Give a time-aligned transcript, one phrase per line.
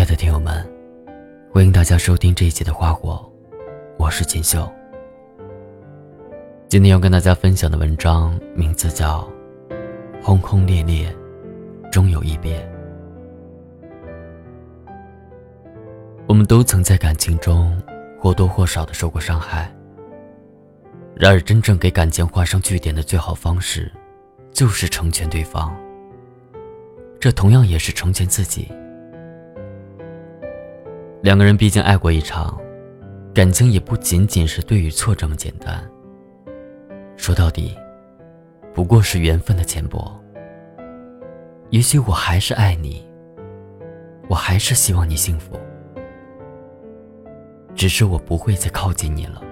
[0.00, 0.66] 亲爱的听友们，
[1.52, 3.22] 欢迎大家收听这一期的《花火》，
[3.98, 4.66] 我是锦绣。
[6.68, 9.30] 今天要跟大家分享的文章名字叫
[10.24, 11.14] 《轰轰烈烈，
[11.92, 12.66] 终有一别》。
[16.26, 17.78] 我们都曾在感情中
[18.18, 19.70] 或多或少的受过伤害，
[21.14, 23.92] 然而真正给感情画上句点的最好方式，
[24.50, 25.76] 就是成全对方。
[27.20, 28.72] 这同样也是成全自己。
[31.22, 32.58] 两个人毕竟爱过一场，
[33.34, 35.78] 感情也不仅仅是对与错这么简单。
[37.14, 37.76] 说到底，
[38.72, 40.18] 不过是缘分的浅薄。
[41.68, 43.06] 也许我还是爱你，
[44.30, 45.60] 我还是希望你幸福，
[47.74, 49.42] 只是我不会再靠近你了。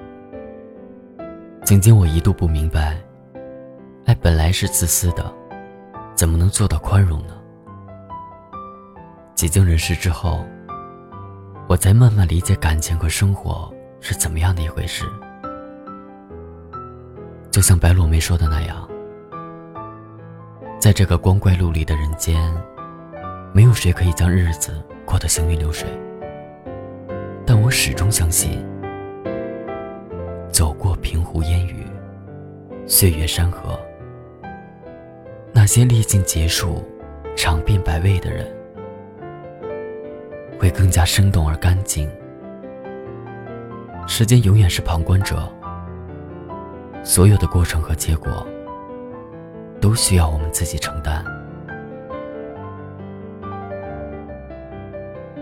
[1.64, 2.98] 曾经我一度不明白，
[4.06, 5.30] 爱本来是自私的，
[6.14, 7.34] 怎么能做到宽容呢？
[9.34, 10.42] 几经人事之后。
[11.68, 15.04] 我才慢慢理解感情和生活是怎么样的一回事。
[17.50, 18.88] 就像白落梅说的那样，
[20.80, 22.40] 在这个光怪陆离的人间，
[23.52, 25.86] 没有谁可以将日子过得行云流水。
[27.44, 28.66] 但我始终相信，
[30.50, 31.86] 走过平湖烟雨，
[32.86, 33.78] 岁月山河，
[35.52, 36.82] 那些历尽劫数、
[37.36, 38.57] 尝遍百味的人。
[40.58, 42.10] 会更加生动而干净。
[44.06, 45.48] 时间永远是旁观者，
[47.04, 48.46] 所有的过程和结果
[49.80, 51.24] 都需要我们自己承担。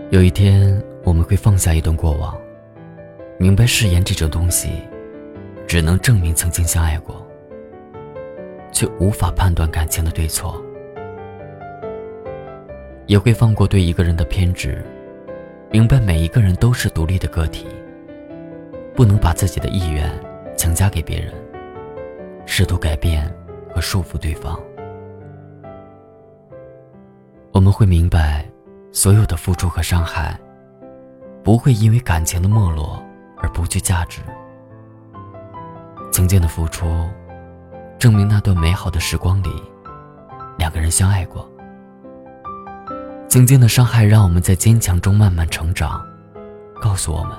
[0.09, 2.37] 有一天，我们会放下一段过往，
[3.37, 4.69] 明白誓言这种东西，
[5.65, 7.25] 只能证明曾经相爱过，
[8.71, 10.61] 却无法判断感情的对错。
[13.05, 14.83] 也会放过对一个人的偏执。
[15.69, 17.67] 明白每一个人都是独立的个体，
[18.95, 20.09] 不能把自己的意愿
[20.57, 21.33] 强加给别人，
[22.45, 23.31] 试图改变
[23.69, 24.57] 和束缚对方。
[27.51, 28.45] 我们会明白，
[28.91, 30.39] 所有的付出和伤害，
[31.43, 33.03] 不会因为感情的没落
[33.37, 34.21] 而不具价值。
[36.11, 37.07] 曾经的付出，
[37.99, 39.49] 证明那段美好的时光里，
[40.57, 41.47] 两个人相爱过。
[43.29, 46.01] 曾经的伤害让我们在坚强中慢慢成长，
[46.81, 47.37] 告诉我们，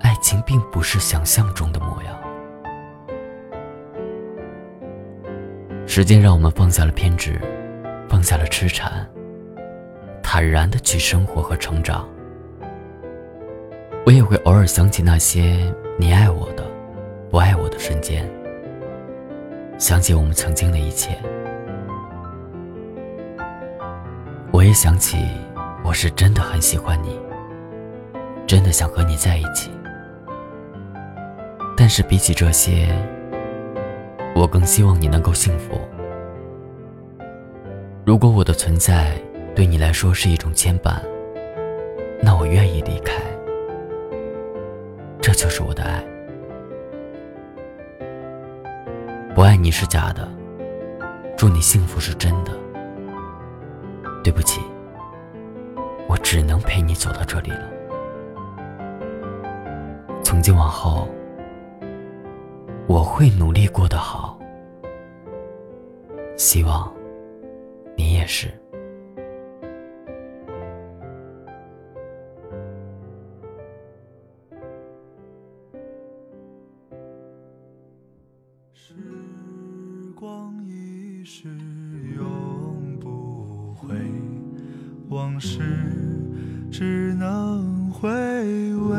[0.00, 2.16] 爱情并不是想象中的模样。
[5.84, 7.40] 时间让我们放下了偏执，
[8.08, 9.04] 放下了痴缠，
[10.22, 12.08] 坦然的去生活和成长。
[14.06, 16.64] 我也会偶尔想起那些你爱我的，
[17.30, 18.26] 不爱我的瞬间，
[19.76, 21.18] 想起我们曾经的一切。
[24.68, 25.16] 也想起，
[25.82, 27.18] 我是真的很喜欢你，
[28.46, 29.70] 真的想和你在一起。
[31.74, 32.94] 但是比起这些，
[34.34, 35.80] 我更希望你能够幸福。
[38.04, 39.18] 如果我的存在
[39.54, 41.00] 对你来说是一种牵绊，
[42.20, 43.14] 那我愿意离开。
[45.18, 46.04] 这就是我的爱。
[49.34, 50.28] 不爱你是假的，
[51.38, 52.52] 祝你幸福是真的。
[54.22, 54.60] 对不起，
[56.08, 57.70] 我只能陪你走到这里了。
[60.22, 61.08] 从今往后，
[62.86, 64.38] 我会努力过得好，
[66.36, 66.92] 希望
[67.96, 68.48] 你也是。
[85.10, 85.60] 往事
[86.70, 88.08] 只能回
[88.74, 88.98] 味，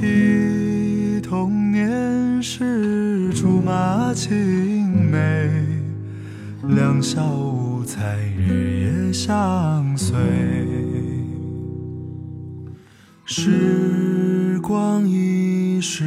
[0.00, 5.50] 忆童年时竹马青梅，
[6.74, 10.16] 两小无猜日夜相随。
[13.26, 16.04] 时光一逝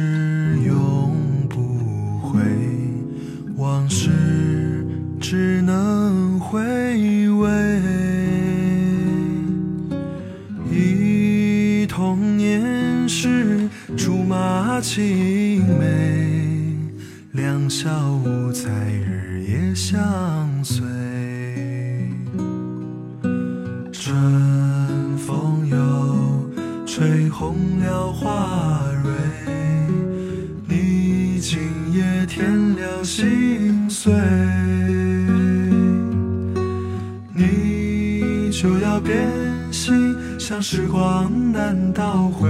[14.92, 15.86] 青梅，
[17.30, 17.88] 两小
[18.24, 19.94] 无猜日夜相
[20.64, 20.84] 随。
[23.92, 26.50] 春风又
[26.84, 29.12] 吹红了花蕊，
[30.66, 31.60] 你今
[31.92, 34.12] 夜添了心碎。
[37.32, 38.80] 你就。
[38.80, 39.28] 要变
[39.70, 42.48] 心，像时光难倒回，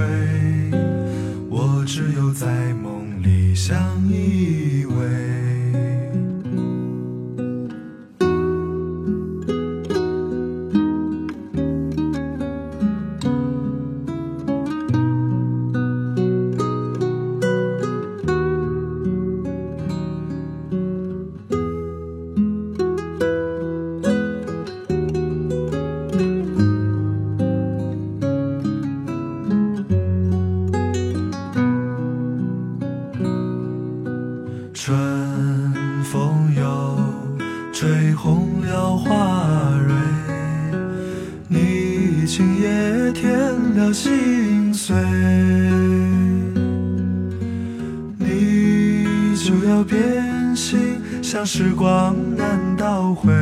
[1.92, 3.76] 只有在梦里相
[4.08, 4.79] 依
[43.92, 44.96] 心碎，
[48.18, 49.04] 你
[49.36, 53.32] 就要变心，像时光难倒回，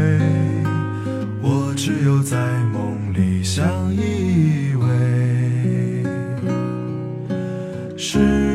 [1.42, 2.36] 我只有在
[2.72, 4.86] 梦里相依偎。
[7.96, 8.47] 是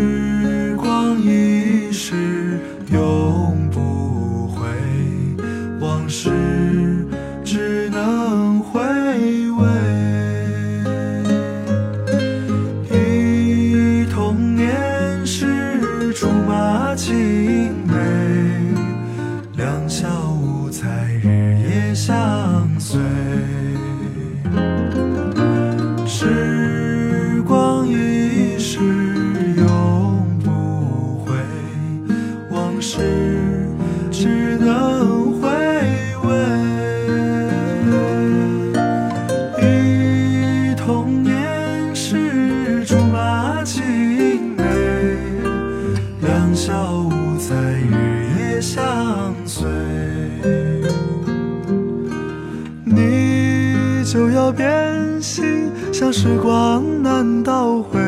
[54.55, 57.99] 变心像时光难倒回